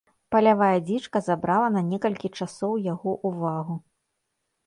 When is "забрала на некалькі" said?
1.27-2.33